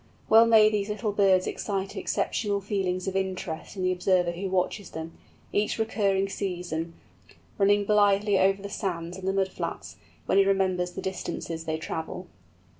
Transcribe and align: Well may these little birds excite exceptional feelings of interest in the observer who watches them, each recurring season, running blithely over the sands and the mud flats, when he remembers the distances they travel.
Well 0.29 0.47
may 0.47 0.67
these 0.71 0.89
little 0.89 1.11
birds 1.11 1.45
excite 1.45 1.95
exceptional 1.95 2.59
feelings 2.59 3.07
of 3.07 3.15
interest 3.15 3.75
in 3.77 3.83
the 3.83 3.91
observer 3.91 4.31
who 4.31 4.49
watches 4.49 4.89
them, 4.89 5.15
each 5.53 5.77
recurring 5.77 6.27
season, 6.27 6.95
running 7.59 7.85
blithely 7.85 8.39
over 8.39 8.63
the 8.63 8.67
sands 8.67 9.15
and 9.15 9.27
the 9.27 9.33
mud 9.33 9.49
flats, 9.49 9.97
when 10.25 10.39
he 10.39 10.43
remembers 10.43 10.93
the 10.93 11.03
distances 11.03 11.65
they 11.65 11.77
travel. 11.77 12.25